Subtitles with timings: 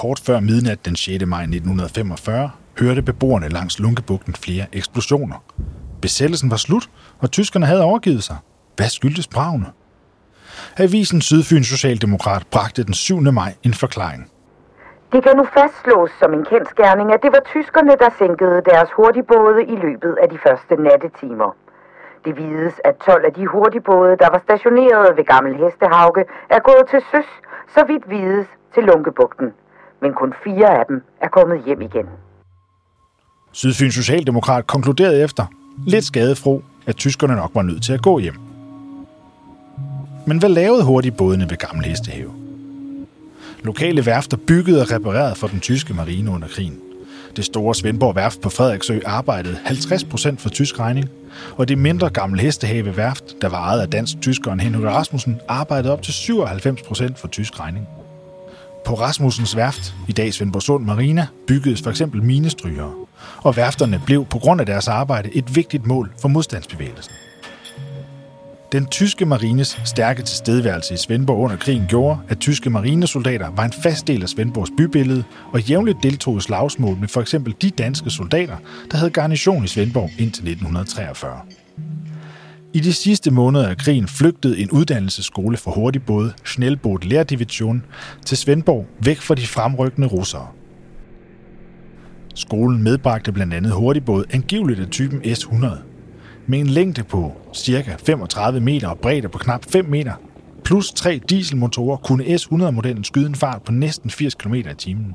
[0.00, 1.26] kort før midnat den 6.
[1.26, 2.50] maj 1945
[2.80, 5.38] hørte beboerne langs Lunkebugten flere eksplosioner.
[6.02, 6.90] Besættelsen var slut,
[7.22, 8.36] og tyskerne havde overgivet sig.
[8.76, 9.68] Hvad skyldtes bravene?
[10.84, 13.20] Avisen Sydfyns Socialdemokrat bragte den 7.
[13.20, 14.22] maj en forklaring.
[15.12, 19.62] Det kan nu fastslås som en kendskærning, at det var tyskerne, der sænkede deres hurtigbåde
[19.74, 21.50] i løbet af de første nattetimer.
[22.24, 26.24] Det vides, at 12 af de hurtigbåde, der var stationeret ved Gammel Hestehauge,
[26.56, 27.30] er gået til søs,
[27.74, 29.48] så vidt vides til Lunkebugten.
[30.02, 32.06] Men kun fire af dem er kommet hjem igen.
[33.52, 35.46] Sydfyns Socialdemokrat konkluderede efter,
[35.86, 38.34] lidt skadefro, at tyskerne nok var nødt til at gå hjem.
[40.26, 42.32] Men hvad lavede hurtigbådene ved Gamle Hestehave?
[43.62, 46.80] Lokale værfter byggede og reparerede for den tyske marine under krigen.
[47.36, 51.08] Det store Svendborg Værft på Frederiksø arbejdede 50% for tysk regning,
[51.56, 56.02] og det mindre gamle Hestehave Værft, der var ejet af dansk-tyskeren Henrik Rasmussen, arbejdede op
[56.02, 57.88] til 97% for tysk regning.
[58.86, 62.92] På Rasmussens værft, i dag Svendborgsund Marina, byggedes for eksempel minestrygere,
[63.42, 67.12] og værfterne blev på grund af deres arbejde et vigtigt mål for modstandsbevægelsen.
[68.72, 73.72] Den tyske marines stærke tilstedeværelse i Svendborg under krigen gjorde, at tyske marinesoldater var en
[73.82, 78.10] fast del af Svendborgs bybillede og jævnligt deltog i slagsmål med for eksempel de danske
[78.10, 78.56] soldater,
[78.90, 81.65] der havde garnison i Svendborg indtil 1943.
[82.76, 87.84] I de sidste måneder af krigen flygtede en uddannelsesskole for hurtigbåde, Schnellboot Lærdivision,
[88.24, 90.48] til Svendborg væk fra de fremrykkende russere.
[92.34, 95.66] Skolen medbragte blandt andet hurtigbåd angiveligt af typen S-100,
[96.46, 97.96] med en længde på ca.
[98.06, 100.12] 35 meter og bredde på knap 5 meter,
[100.64, 105.14] plus tre dieselmotorer, kunne S-100-modellen skyde en fart på næsten 80 km i timen.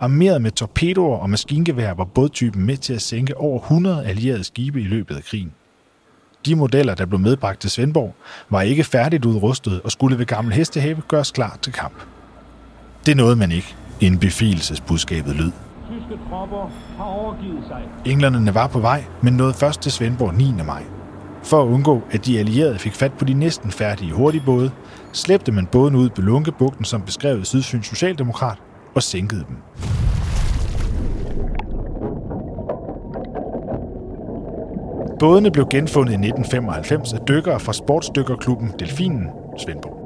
[0.00, 4.80] Armeret med torpedoer og maskingevær var bådtypen med til at sænke over 100 allierede skibe
[4.80, 5.52] i løbet af krigen.
[6.46, 8.14] De modeller, der blev medbragt til Svendborg,
[8.50, 11.94] var ikke færdigt udrustet og skulle ved Gammel Hestehave gøres klar til kamp.
[13.06, 15.52] Det nåede man ikke, inden befrielsesbudskabet lød.
[15.90, 17.82] Tyske tropper har overgivet sig.
[18.04, 20.52] Englænderne var på vej, men nåede først til Svendborg 9.
[20.66, 20.82] maj.
[21.44, 24.70] For at undgå, at de allierede fik fat på de næsten færdige hurtigbåde,
[25.12, 28.58] slæbte man båden ud på Lunkebugten, som beskrevet Sydfyns Socialdemokrat,
[28.94, 29.56] og sænkede dem.
[35.22, 39.28] Bådene blev genfundet i 1995 af dykkere fra sportsdykkerklubben Delfinen,
[39.58, 39.98] Svendborg.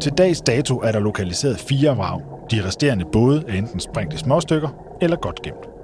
[0.00, 2.20] Til dags dato er der lokaliseret fire vrag.
[2.50, 4.68] De resterende både er enten sprængt i småstykker
[5.00, 5.75] eller godt gemt.